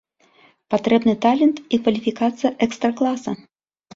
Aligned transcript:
Патрэбны 0.73 1.13
талент 1.25 1.57
і 1.77 1.79
кваліфікацыя 1.83 2.51
экстра-класа. 2.69 3.31